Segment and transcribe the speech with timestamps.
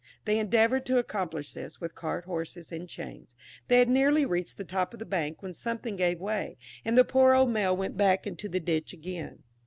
[0.25, 3.35] They endeavoured to accomplish this, with cart horses and chains.
[3.67, 7.05] They had nearly reached the top of the bank when something gave way, and the
[7.05, 9.43] poor old Mail went back into the ditch again.